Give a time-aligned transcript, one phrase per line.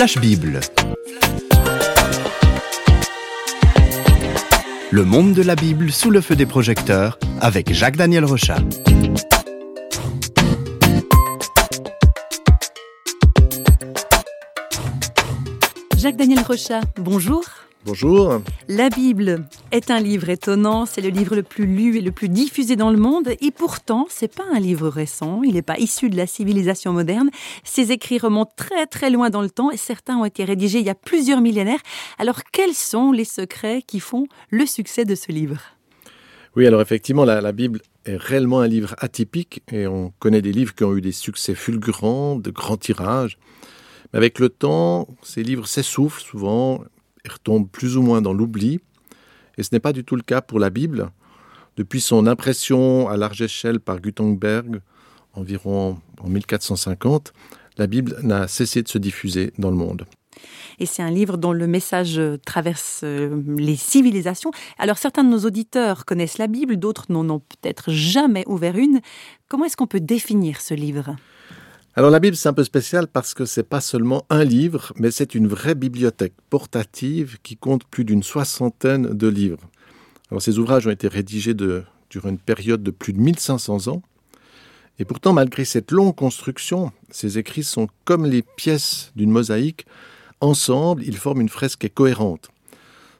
[0.00, 0.60] Flash Bible.
[4.90, 8.60] Le monde de la Bible sous le feu des projecteurs avec Jacques-Daniel Rochat.
[15.98, 17.44] Jacques-Daniel Rochat, bonjour.
[17.84, 18.40] Bonjour.
[18.68, 22.28] La Bible est un livre étonnant, c'est le livre le plus lu et le plus
[22.28, 26.10] diffusé dans le monde, et pourtant, c'est pas un livre récent, il n'est pas issu
[26.10, 27.30] de la civilisation moderne.
[27.64, 30.86] Ses écrits remontent très très loin dans le temps et certains ont été rédigés il
[30.86, 31.80] y a plusieurs millénaires.
[32.18, 35.60] Alors, quels sont les secrets qui font le succès de ce livre?
[36.56, 40.74] Oui, alors effectivement, la, Bible est réellement un livre atypique et on connaît des livres
[40.74, 43.38] qui ont eu des succès fulgurants, de grands tirages.
[44.12, 46.82] Mais avec le temps, ces livres s'essoufflent souvent
[47.24, 48.80] il retombe plus ou moins dans l'oubli.
[49.60, 51.10] Et ce n'est pas du tout le cas pour la Bible.
[51.76, 54.80] Depuis son impression à large échelle par Gutenberg,
[55.34, 57.34] environ en 1450,
[57.76, 60.06] la Bible n'a cessé de se diffuser dans le monde.
[60.78, 64.50] Et c'est un livre dont le message traverse euh, les civilisations.
[64.78, 69.00] Alors certains de nos auditeurs connaissent la Bible, d'autres n'en ont peut-être jamais ouvert une.
[69.46, 71.16] Comment est-ce qu'on peut définir ce livre?
[71.96, 75.10] Alors la Bible, c'est un peu spécial parce que c'est pas seulement un livre, mais
[75.10, 79.68] c'est une vraie bibliothèque portative qui compte plus d'une soixantaine de livres.
[80.30, 84.02] Alors ces ouvrages ont été rédigés de, durant une période de plus de 1500 ans.
[85.00, 89.84] Et pourtant, malgré cette longue construction, ces écrits sont comme les pièces d'une mosaïque.
[90.40, 92.50] Ensemble, ils forment une fresque cohérente.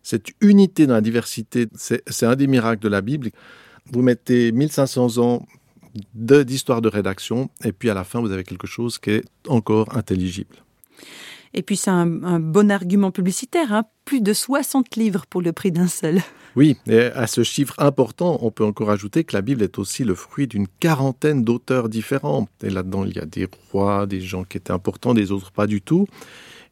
[0.04, 3.30] Cette unité dans la diversité, c'est un des miracles de la Bible.
[3.92, 5.46] Vous mettez 1500 ans
[6.14, 9.24] d'histoire de, de rédaction, et puis à la fin, vous avez quelque chose qui est
[9.48, 10.56] encore intelligible.
[11.52, 15.52] Et puis c'est un, un, bon argument publicitaire, hein plus de 60 livres pour le
[15.52, 16.20] prix d'un seul.
[16.56, 20.02] Oui, et à ce chiffre important, on peut encore ajouter que la Bible est aussi
[20.02, 22.48] le fruit d'une quarantaine d'auteurs différents.
[22.62, 25.68] Et là-dedans, il y a des rois, des gens qui étaient importants, des autres pas
[25.68, 26.06] du tout.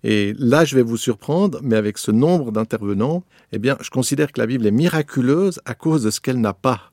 [0.03, 4.33] Et là, je vais vous surprendre, mais avec ce nombre d'intervenants, eh bien, je considère
[4.33, 6.93] que la Bible est miraculeuse à cause de ce qu'elle n'a pas.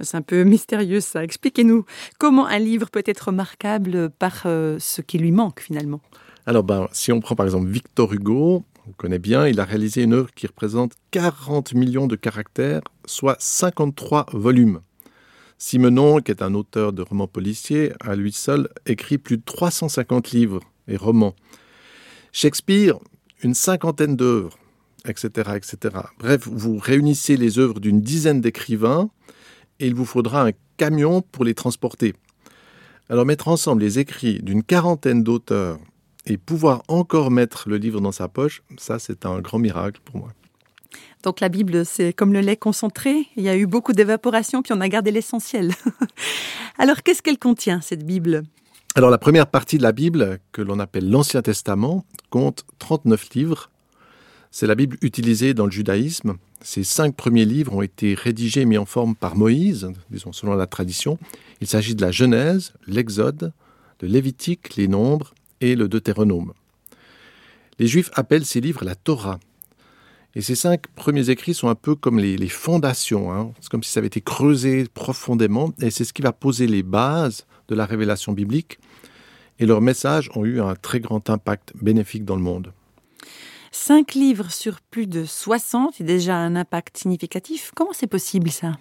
[0.00, 1.24] C'est un peu mystérieux ça.
[1.24, 1.84] Expliquez-nous
[2.18, 6.00] comment un livre peut être remarquable par euh, ce qui lui manque finalement.
[6.46, 10.02] Alors, ben, si on prend par exemple Victor Hugo, on connaît bien, il a réalisé
[10.02, 14.80] une œuvre qui représente 40 millions de caractères, soit 53 volumes.
[15.56, 20.32] Simenon, qui est un auteur de romans policiers, à lui seul écrit plus de 350
[20.32, 21.34] livres et romans.
[22.32, 22.98] Shakespeare,
[23.42, 24.58] une cinquantaine d'œuvres,
[25.06, 25.96] etc., etc.
[26.18, 29.08] Bref, vous réunissez les œuvres d'une dizaine d'écrivains,
[29.80, 32.14] et il vous faudra un camion pour les transporter.
[33.08, 35.78] Alors mettre ensemble les écrits d'une quarantaine d'auteurs
[36.26, 40.16] et pouvoir encore mettre le livre dans sa poche, ça c'est un grand miracle pour
[40.16, 40.32] moi.
[41.22, 44.72] Donc la Bible, c'est comme le lait concentré, il y a eu beaucoup d'évaporation, puis
[44.74, 45.72] on a gardé l'essentiel.
[46.78, 48.42] Alors qu'est-ce qu'elle contient, cette Bible?
[48.94, 53.70] Alors la première partie de la Bible, que l'on appelle l'Ancien Testament, compte 39 livres.
[54.56, 58.66] C'est la Bible utilisée dans le judaïsme, ces cinq premiers livres ont été rédigés et
[58.66, 61.18] mis en forme par Moïse, disons selon la tradition.
[61.60, 63.52] Il s'agit de la Genèse, l'Exode,
[64.00, 66.52] le Lévitique, les Nombres et le Deutéronome.
[67.80, 69.40] Les Juifs appellent ces livres la Torah.
[70.36, 73.32] Et ces cinq premiers écrits sont un peu comme les, fondations.
[73.32, 73.50] Hein.
[73.60, 76.84] C'est comme si ça avait été creusé profondément, et c'est ce qui va poser les
[76.84, 78.78] bases de la révélation biblique.
[79.58, 82.72] Et leurs messages ont eu un très grand impact bénéfique dans le monde.
[83.74, 87.72] 5 livres sur plus de 60 et déjà un impact significatif.
[87.74, 88.78] Comment c'est possible ça?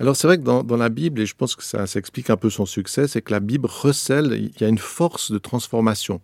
[0.00, 2.48] Alors c'est vrai que dans, la Bible, et je pense que ça s'explique un peu
[2.48, 6.22] son succès, c'est que la Bible recèle, il y a une force de transformation.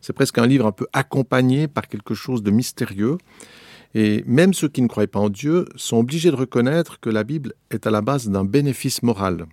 [0.00, 3.18] C'est presque un livre un peu accompagné par quelque chose de mystérieux.
[3.94, 7.22] Et même ceux qui ne croient pas en Dieu sont obligés de reconnaître que la
[7.22, 9.46] Bible est à la base d'un bénéfice moral.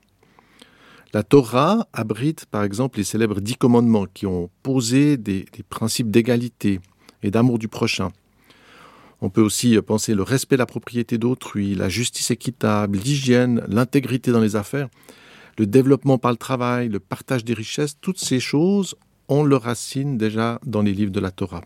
[1.13, 6.79] La Torah abrite par exemple les célèbres dix commandements qui ont posé des principes d'égalité,
[7.23, 8.09] et d'amour du prochain.
[9.21, 14.31] On peut aussi penser le respect de la propriété d'autrui, la justice équitable, l'hygiène, l'intégrité
[14.31, 14.89] dans les affaires,
[15.57, 18.95] le développement par le travail, le partage des richesses, toutes ces choses
[19.29, 21.61] ont leur racine déjà dans les livres de la Torah.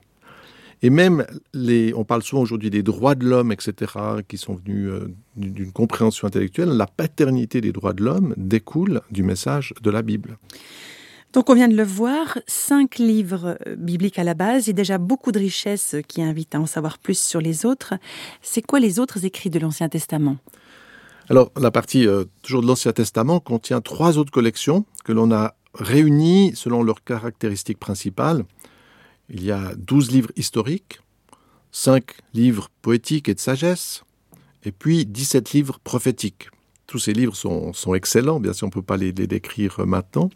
[0.82, 3.94] Et même, les, on parle souvent aujourd'hui des droits de l'homme, etc.,
[4.28, 9.24] qui sont venus euh, d'une compréhension intellectuelle, la paternité des droits de l'homme découle du
[9.24, 10.38] message de la Bible.
[11.36, 14.98] Donc on vient de le voir, cinq livres euh, bibliques à la base et déjà
[14.98, 17.96] beaucoup de richesses qui invitent à en savoir plus sur les autres.
[18.42, 20.38] C'est quoi les autres écrits de l'Ancien Testament?
[21.30, 25.56] Alors la partie euh, toujours de l'Ancien Testament contient trois autres collections que l'on a
[25.74, 28.46] réunies selon leurs caractéristiques principales.
[29.30, 31.02] Il y a 12 livres historiques,
[31.74, 34.06] 5 livres poétiques et de sagesse,
[34.64, 36.48] et puis 17 livres prophétiques.
[36.88, 39.86] Tous ces livres sont, sont excellents, bien sûr on ne peut pas les, les décrire
[39.86, 40.30] maintenant.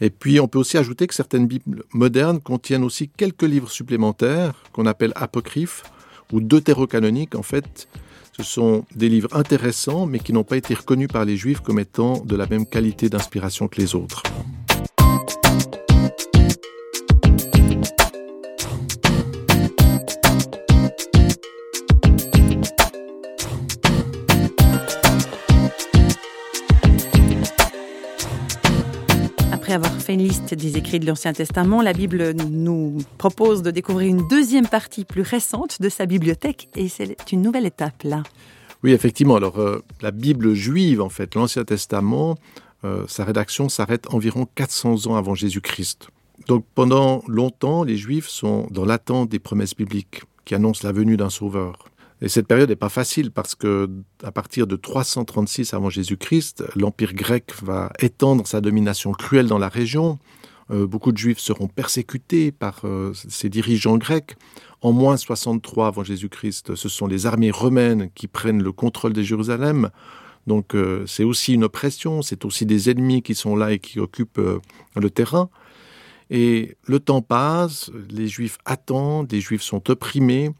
[0.00, 4.62] Et puis on peut aussi ajouter que certaines Bibles modernes contiennent aussi quelques livres supplémentaires
[4.72, 5.84] qu'on appelle apocryphes
[6.32, 7.34] ou deutérocanoniques.
[7.34, 7.88] En fait,
[8.36, 11.78] ce sont des livres intéressants mais qui n'ont pas été reconnus par les Juifs comme
[11.78, 14.22] étant de la même qualité d'inspiration que les autres.
[30.18, 35.04] Liste des écrits de l'Ancien Testament, la Bible nous propose de découvrir une deuxième partie
[35.04, 38.22] plus récente de sa bibliothèque et c'est une nouvelle étape là.
[38.82, 39.36] Oui, effectivement.
[39.36, 42.36] Alors, euh, la Bible juive, en fait, l'Ancien Testament,
[42.84, 46.08] euh, sa rédaction s'arrête environ 400 ans avant Jésus-Christ.
[46.46, 51.16] Donc, pendant longtemps, les Juifs sont dans l'attente des promesses bibliques qui annoncent la venue
[51.16, 51.86] d'un sauveur.
[52.22, 53.90] Et cette période n'est pas facile parce que
[54.22, 59.68] à partir de 336 avant Jésus-Christ, l'Empire grec va étendre sa domination cruelle dans la
[59.68, 60.18] région.
[60.70, 64.36] Euh, beaucoup de Juifs seront persécutés par euh, ces dirigeants grecs.
[64.80, 69.22] En moins 63 avant Jésus-Christ, ce sont les armées romaines qui prennent le contrôle de
[69.22, 69.90] Jérusalem.
[70.46, 74.00] Donc euh, c'est aussi une oppression, c'est aussi des ennemis qui sont là et qui
[74.00, 74.60] occupent euh,
[74.94, 75.50] le terrain.
[76.30, 80.50] Et le temps passe, les Juifs attendent, les Juifs sont opprimés,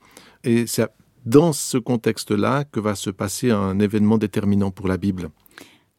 [0.44, 0.86] et c'est
[1.26, 5.30] dans ce contexte-là que va se passer un événement déterminant pour la Bible.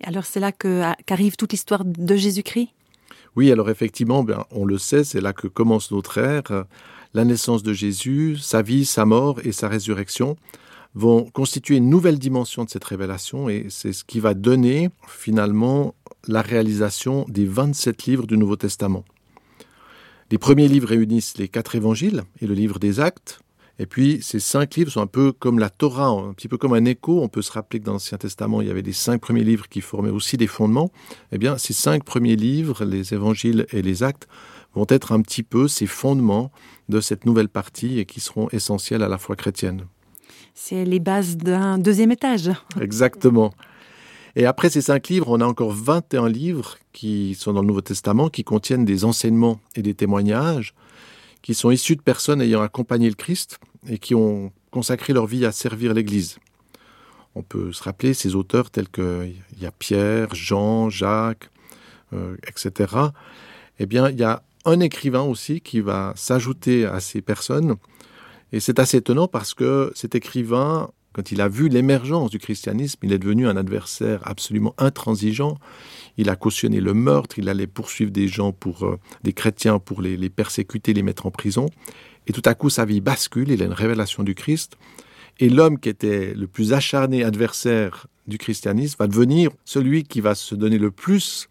[0.04, 2.70] Alors c'est là qu'arrive toute l'histoire de Jésus-Christ?
[3.36, 6.66] Oui, alors effectivement, bien, on le sait, c'est là que commence notre ère.
[7.14, 10.38] La naissance de Jésus, sa vie, sa mort et sa résurrection
[10.96, 15.94] vont constituer une nouvelle dimension de cette révélation et c'est ce qui va donner finalement
[16.28, 19.06] la réalisation des 27 livres du Nouveau Testament.
[20.32, 23.40] Les premiers livres réunissent les quatre évangiles et le livre des actes,
[23.80, 26.74] Et puis ces cinq livres sont un peu comme la Torah, un petit peu comme
[26.74, 27.22] un écho.
[27.22, 29.68] On peut se rappeler que dans l'Ancien Testament, il y avait les cinq premiers livres
[29.70, 30.92] qui formaient aussi des fondements.
[31.32, 34.28] Eh bien, ces cinq premiers livres, les évangiles et les actes,
[34.74, 36.52] vont être un petit peu ces fondements
[36.90, 39.86] de cette nouvelle partie et qui seront essentiels à la foi chrétienne.
[40.54, 42.52] C'est les bases d'un deuxième étage.
[42.82, 43.54] Exactement.
[44.36, 47.82] Et après ces cinq livres, on a encore 21 livres qui sont dans le Nouveau
[47.82, 50.76] Testament, qui contiennent des enseignements et des témoignages,
[51.48, 53.58] qui sont issus de personnes ayant accompagné le Christ
[53.88, 56.40] et qui ont consacré leur vie à servir l'Église.
[57.36, 61.50] On peut se rappeler ces auteurs tels qu'il y a Pierre, Jean, Jacques,
[62.12, 62.94] euh, etc.
[63.80, 67.78] Eh bien, il y a un écrivain aussi qui va s'ajouter à ces personnes.
[68.52, 73.00] Et c'est assez étonnant parce que cet écrivain, quand il a vu l'émergence du christianisme,
[73.02, 75.58] il est devenu un adversaire absolument intransigeant.
[76.18, 80.04] Il a cautionné le meurtre, il allait poursuivre des gens pour euh, des chrétiens pour
[80.04, 81.66] les, persécuter, les mettre en prison.
[82.28, 84.78] Et tout à coup, sa vie bascule, il a une révélation du Christ.
[85.40, 90.36] Et l'homme qui était le plus acharné adversaire du christianisme va devenir celui qui va
[90.36, 91.50] se donner le plus.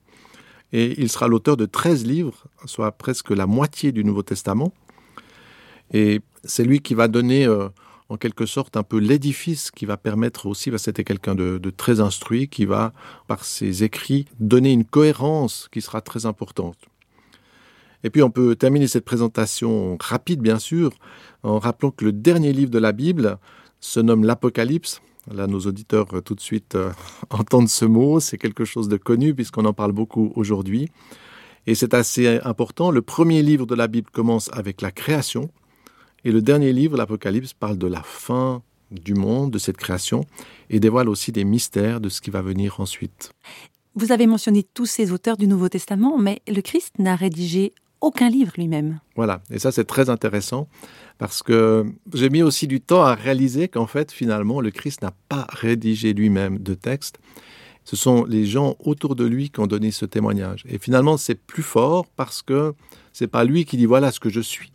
[0.72, 4.72] Et il sera l'auteur de 13 livres, soit presque la moitié du Nouveau Testament.
[5.92, 7.69] Et c'est lui qui va donner euh,
[8.08, 12.00] en quelque sorte un peu l'édifice qui va permettre aussi, bah, c'était quelqu'un de, très
[12.00, 12.93] instruit, qui va,
[13.26, 16.79] par ses écrits, donner une cohérence qui sera très importante.
[18.05, 20.93] Et puis on peut terminer cette présentation rapide, bien sûr,
[21.43, 23.38] en rappelant que le dernier livre de la Bible
[23.81, 25.00] se nomme l'Apocalypse.
[25.32, 26.93] Là, nos auditeurs euh, tout de suite euh,
[27.31, 30.89] entendent ce mot, c'est quelque chose de connu puisqu'on en parle beaucoup aujourd'hui.
[31.67, 32.93] Et c'est assez important.
[32.93, 35.51] Le premier livre de la Bible commence avec la création,
[36.26, 40.24] et le dernier livre, l'Apocalypse, parle de la fin du monde, de cette création,
[40.70, 43.30] et dévoile aussi des mystères de ce qui va venir ensuite.
[43.94, 48.28] Vous avez mentionné tous ces auteurs du Nouveau Testament, mais le Christ n'a rédigé aucun
[48.28, 48.98] livre lui-même.
[49.14, 50.66] Voilà, et ça c'est très intéressant
[51.18, 55.14] parce que j'ai mis aussi du temps à réaliser qu'en fait finalement le Christ n'a
[55.28, 57.18] pas rédigé lui-même de texte.
[57.84, 60.64] Ce sont les gens autour de lui qui ont donné ce témoignage.
[60.68, 62.74] Et finalement c'est plus fort parce que
[63.12, 64.72] c'est pas lui qui dit voilà ce que je suis,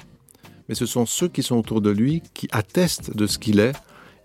[0.72, 3.74] mais ce sont ceux qui sont autour de lui qui attestent de ce qu'il est.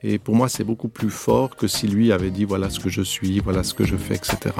[0.04, 2.88] Et pour moi c'est beaucoup plus fort que si lui avait dit voilà ce que
[2.88, 4.54] je suis, voilà ce que je fais, etc.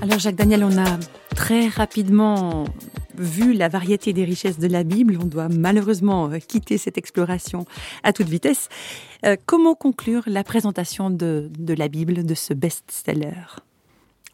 [0.00, 1.00] Alors Jacques Daniel, on a
[1.34, 2.64] très rapidement
[3.18, 7.64] vu la variété des richesses de la Bible, on doit malheureusement quitter cette exploration
[8.02, 8.68] à toute vitesse.
[9.24, 13.60] Euh, comment conclure la présentation de, la Bible, de ce best-seller?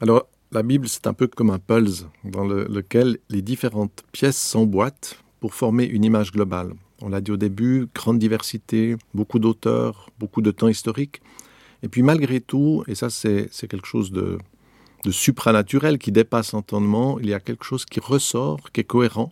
[0.00, 4.38] Alors, la Bible, c'est un peu comme un pulse dans le, lequel les différentes pièces
[4.38, 6.72] s'emboîtent pour former une image globale.
[7.02, 11.20] On l'a dit au début, grande diversité, beaucoup d'auteurs, beaucoup de temps historique.
[11.82, 14.38] Et puis malgré tout, et ça c'est quelque chose de
[15.04, 19.30] de supranaturel qui dépasse l'entendement, il y a quelque chose qui ressort, qui est cohérent,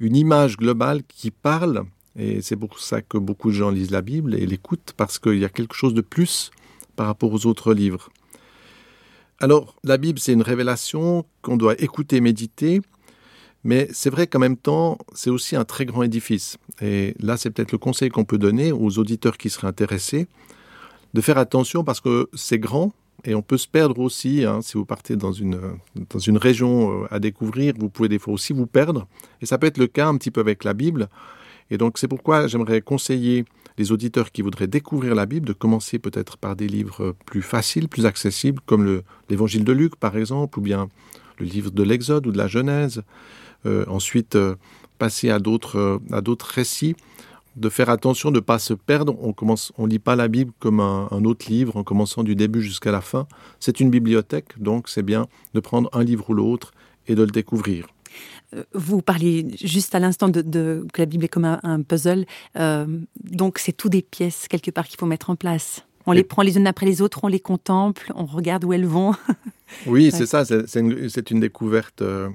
[0.00, 1.84] une image globale qui parle,
[2.16, 5.38] et c'est pour ça que beaucoup de gens lisent la Bible et l'écoutent, parce qu'il
[5.38, 6.50] y a quelque chose de plus
[6.96, 8.10] par rapport aux autres livres.
[9.38, 12.80] Alors, la Bible, c'est une révélation qu'on doit écouter, méditer,
[13.64, 16.58] mais c'est vrai qu'en même temps, c'est aussi un très grand édifice.
[16.80, 20.26] Et là, c'est peut-être le conseil qu'on peut donner aux auditeurs qui seraient intéressés,
[21.14, 22.92] de faire attention parce que c'est grand,
[23.24, 25.60] et on peut se perdre aussi, hein, si vous partez dans une,
[26.10, 29.06] dans une région euh, à découvrir, vous pouvez des fois aussi vous perdre.
[29.40, 31.08] Et ça peut être le cas un petit peu avec la Bible.
[31.70, 33.44] Et donc c'est pourquoi j'aimerais conseiller
[33.78, 37.88] les auditeurs qui voudraient découvrir la Bible de commencer peut-être par des livres plus faciles,
[37.88, 40.88] plus accessibles, comme l'Évangile de Luc par exemple, ou bien
[41.38, 43.02] le livre de l'Exode ou de la Genèse.
[43.64, 44.56] Euh, ensuite, euh,
[44.98, 46.00] passer à d'autres
[46.52, 46.96] récits
[47.56, 49.16] de faire attention de ne pas se perdre.
[49.20, 52.62] On commence, on lit pas la Bible comme un, autre livre en commençant du début
[52.62, 53.26] jusqu'à la fin.
[53.60, 56.72] C'est une bibliothèque, donc c'est bien de prendre un livre ou l'autre
[57.06, 57.86] et de le découvrir.
[58.54, 62.86] Euh, vous parliez juste à l'instant de, que la Bible est comme un, puzzle, euh,
[63.24, 65.84] donc c'est tout des pièces quelque part qu'il faut mettre en place.
[66.06, 68.86] On les prend les unes après les autres, on les contemple, on regarde où elles
[68.86, 69.14] vont.
[69.86, 72.28] oui, c'est ça, c'est une, une, découverte euh,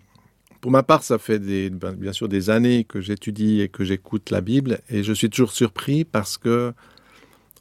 [0.67, 4.31] pour ma part, ça fait ben, bien sûr des années que j'étudie et que j'écoute
[4.31, 6.73] la Bible, et je suis toujours surpris parce que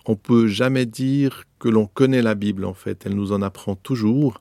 [0.07, 2.65] on peut jamais dire que l'on connaît la Bible.
[2.65, 4.41] En fait, elle nous en apprend toujours.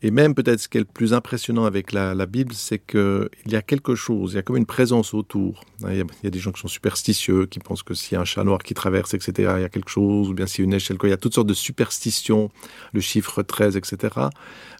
[0.00, 3.56] Et même peut-être ce qui est le plus impressionnant avec la, Bible, c'est qu'il y
[3.56, 5.64] a quelque chose, il y a comme une présence autour.
[5.80, 8.14] Il y, a, il y, a, des gens qui sont superstitieux, qui pensent que s'il
[8.14, 10.46] y a un chat noir qui traverse, etc., il y a quelque chose, ou bien
[10.46, 12.52] s'il y a une échelle, il y a toutes sortes de superstitions,
[12.92, 14.14] le chiffre 13, etc.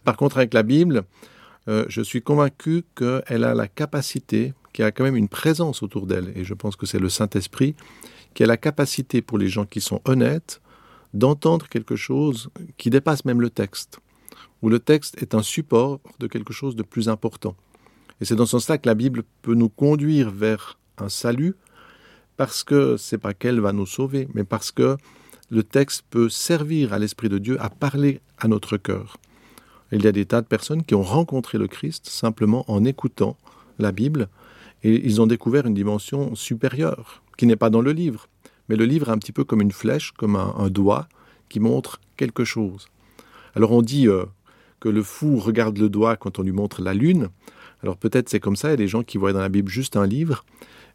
[0.05, 1.03] Par contre, avec la Bible,
[1.67, 5.83] euh, je suis convaincu qu'elle a la capacité, qu'il y a quand même une présence
[5.83, 7.75] autour d'elle, et je pense que c'est le Saint-Esprit,
[8.33, 10.61] qui a la capacité pour les gens qui sont honnêtes
[11.13, 13.99] d'entendre quelque chose qui dépasse même le texte,
[14.61, 17.55] où le texte est un support de quelque chose de plus important.
[18.19, 21.55] Et c'est dans ce sens-là que la Bible peut nous conduire vers un salut,
[22.35, 24.97] parce que c'est pas qu'elle va nous sauver, mais parce que
[25.49, 29.17] le texte peut servir à l'Esprit de Dieu à parler à notre cœur.
[29.95, 33.37] Il y a des tas de personnes qui ont rencontré le Christ simplement en écoutant
[33.77, 34.27] la Bible
[34.81, 38.27] et ils ont découvert une dimension supérieure qui n'est pas dans le livre.
[38.69, 41.07] Mais le livre est un petit peu comme une flèche, comme un, doigt
[41.47, 42.87] qui montre quelque chose.
[43.55, 44.25] Alors on dit euh,
[44.79, 47.29] que le fou regarde le doigt quand on lui montre la lune.
[47.83, 49.69] Alors peut-être c'est comme ça, il y a des gens qui voient dans la Bible
[49.69, 50.43] juste un livre,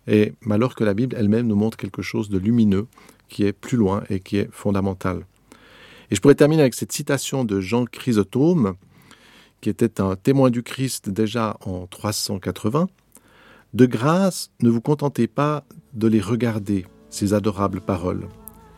[0.08, 2.88] et alors que la Bible elle-même nous montre quelque chose de lumineux
[3.28, 5.24] qui est plus loin et qui est fondamental.
[6.10, 8.74] Et je pourrais terminer avec cette citation de Jean Chrysotome,
[9.60, 12.88] qui était un témoin du Christ déjà en 380,
[13.74, 18.28] De grâce, ne vous contentez pas de les regarder, ces adorables paroles.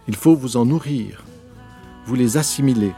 [0.08, 1.24] Il faut vous en nourrir,
[2.06, 2.92] vous les assimiler.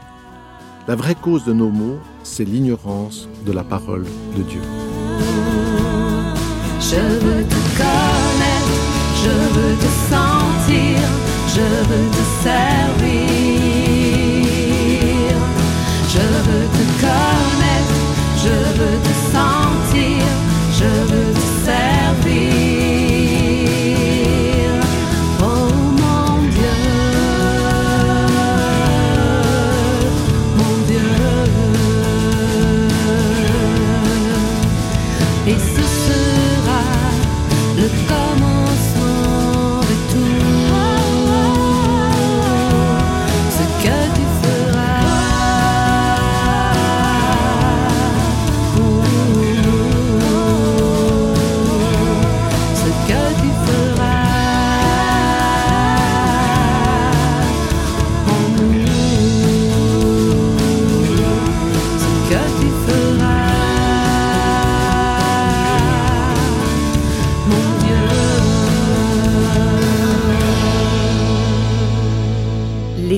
[0.87, 4.61] La vraie cause de nos maux, c'est l'ignorance de la parole de Dieu.
[6.79, 7.43] Je veux